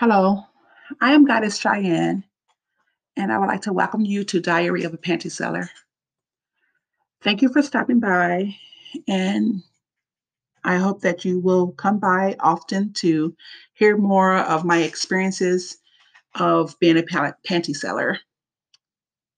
[0.00, 0.44] Hello,
[1.00, 2.22] I am Goddess Cheyenne,
[3.16, 5.68] and I would like to welcome you to Diary of a Panty Seller.
[7.20, 8.54] Thank you for stopping by,
[9.08, 9.60] and
[10.62, 13.34] I hope that you will come by often to
[13.72, 15.78] hear more of my experiences
[16.36, 18.20] of being a panty seller.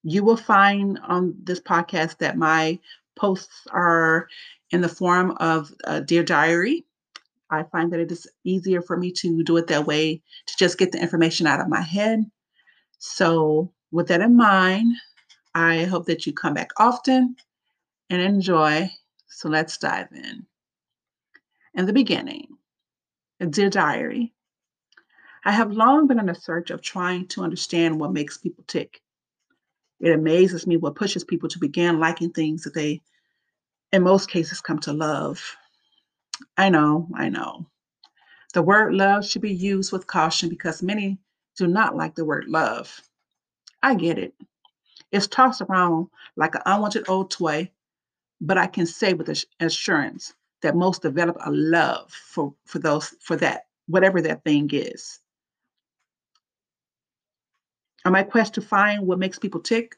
[0.03, 2.77] You will find on this podcast that my
[3.15, 4.27] posts are
[4.69, 6.85] in the form of a Dear Diary,
[7.51, 10.77] I find that it is easier for me to do it that way to just
[10.77, 12.23] get the information out of my head.
[12.99, 14.95] So, with that in mind,
[15.53, 17.35] I hope that you come back often
[18.09, 18.89] and enjoy.
[19.27, 20.45] So, let's dive in.
[21.73, 22.47] In the beginning,
[23.49, 24.33] Dear Diary,
[25.43, 29.01] I have long been in a search of trying to understand what makes people tick.
[29.99, 33.01] It amazes me what pushes people to begin liking things that they,
[33.91, 35.57] in most cases, come to love.
[36.57, 37.67] I know, I know.
[38.53, 41.19] The word love should be used with caution because many
[41.57, 43.01] do not like the word love.
[43.83, 44.33] I get it.
[45.11, 47.71] It's tossed around like an unwanted old toy,
[48.41, 53.35] but I can say with assurance that most develop a love for, for those for
[53.37, 55.19] that, whatever that thing is.
[58.05, 59.97] On my quest to find what makes people tick,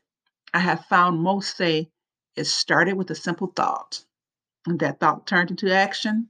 [0.54, 1.90] I have found most say
[2.36, 4.04] it started with a simple thought.
[4.68, 6.30] And that thought turned into action,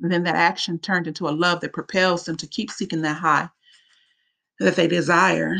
[0.00, 3.48] then that action turned into a love that propels them to keep seeking that high
[4.60, 5.56] that they desire.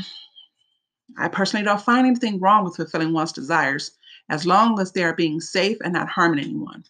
[1.19, 3.93] I personally don't find anything wrong with fulfilling one's desires
[4.29, 6.85] as long as they are being safe and not harming anyone.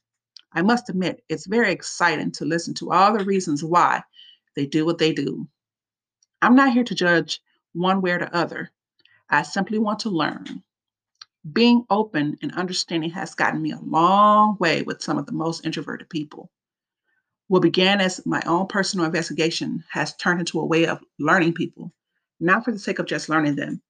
[0.53, 4.03] I must admit, it's very exciting to listen to all the reasons why
[4.55, 5.48] they do what they do.
[6.42, 7.41] I'm not here to judge
[7.73, 8.70] one way or the other.
[9.31, 10.62] I simply want to learn.
[11.53, 15.67] Being open and understanding has gotten me a long way with some of the most
[15.67, 16.51] introverted people.
[17.48, 21.92] What began as my own personal investigation has turned into a way of learning people,
[22.41, 23.83] not for the sake of just learning them,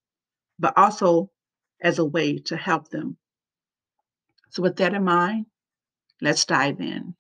[0.59, 1.31] but also
[1.81, 3.17] as a way to help them.
[4.51, 5.47] So, with that in mind,
[6.21, 7.15] let's dive in.